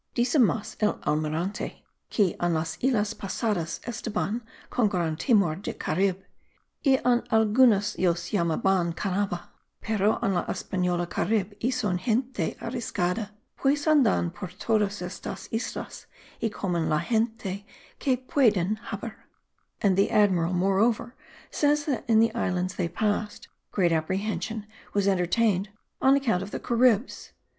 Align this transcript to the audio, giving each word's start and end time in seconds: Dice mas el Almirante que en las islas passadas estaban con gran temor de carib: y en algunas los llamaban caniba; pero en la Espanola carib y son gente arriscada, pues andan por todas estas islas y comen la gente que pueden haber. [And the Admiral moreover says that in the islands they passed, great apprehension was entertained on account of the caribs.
Dice 0.15 0.39
mas 0.39 0.75
el 0.79 0.95
Almirante 1.03 1.83
que 2.09 2.35
en 2.41 2.55
las 2.55 2.75
islas 2.83 3.13
passadas 3.13 3.79
estaban 3.85 4.43
con 4.71 4.89
gran 4.89 5.15
temor 5.15 5.61
de 5.61 5.77
carib: 5.77 6.25
y 6.83 6.93
en 6.95 7.21
algunas 7.29 7.95
los 7.99 8.31
llamaban 8.31 8.93
caniba; 8.93 9.51
pero 9.79 10.19
en 10.23 10.33
la 10.33 10.45
Espanola 10.49 11.05
carib 11.07 11.55
y 11.59 11.69
son 11.71 11.99
gente 11.99 12.57
arriscada, 12.59 13.29
pues 13.61 13.87
andan 13.87 14.31
por 14.31 14.51
todas 14.55 15.03
estas 15.03 15.47
islas 15.53 16.07
y 16.39 16.49
comen 16.49 16.89
la 16.89 16.99
gente 17.01 17.67
que 17.99 18.17
pueden 18.17 18.79
haber. 18.91 19.15
[And 19.81 19.95
the 19.95 20.09
Admiral 20.11 20.53
moreover 20.55 21.13
says 21.51 21.85
that 21.85 22.05
in 22.09 22.19
the 22.19 22.33
islands 22.33 22.73
they 22.73 22.89
passed, 22.89 23.49
great 23.71 23.91
apprehension 23.91 24.65
was 24.95 25.07
entertained 25.07 25.69
on 26.01 26.15
account 26.15 26.41
of 26.41 26.49
the 26.49 26.59
caribs. 26.59 27.33